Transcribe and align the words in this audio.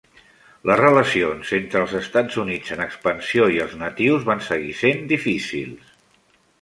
Les 0.67 0.79
relacions 0.79 1.51
entre 1.57 1.83
els 1.85 1.93
Estats 1.99 2.39
Units 2.45 2.73
en 2.77 2.81
expansió 2.87 3.45
i 3.57 3.61
els 3.67 3.77
natius 3.83 4.27
van 4.31 4.43
seguir 4.47 4.73
sent 4.81 5.05
difícils. 5.13 5.93